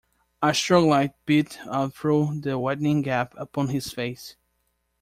A 0.41 0.51
strong 0.55 0.89
light 0.89 1.11
beat 1.27 1.59
out 1.67 1.93
through 1.93 2.39
the 2.41 2.57
widening 2.57 3.03
gap 3.03 3.35
upon 3.37 3.67
his 3.67 3.91
face. 3.93 4.35